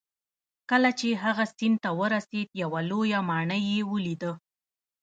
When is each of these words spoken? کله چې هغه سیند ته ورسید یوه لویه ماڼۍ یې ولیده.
کله 0.69 0.89
چې 0.99 1.07
هغه 1.23 1.45
سیند 1.55 1.77
ته 1.83 1.89
ورسید 2.01 2.47
یوه 2.61 2.79
لویه 2.89 3.19
ماڼۍ 3.29 3.61
یې 3.71 3.81
ولیده. 3.91 4.31